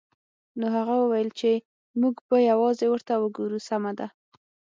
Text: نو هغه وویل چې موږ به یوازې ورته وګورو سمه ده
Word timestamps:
نو 0.59 0.65
هغه 0.75 0.93
وویل 0.97 1.29
چې 1.39 1.51
موږ 2.01 2.15
به 2.27 2.37
یوازې 2.51 2.85
ورته 2.89 3.13
وګورو 3.17 3.59
سمه 3.69 3.91
ده 3.99 4.07